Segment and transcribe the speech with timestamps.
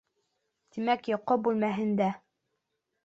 [0.77, 2.11] Тимәк, йоҡо бүлмәһендә!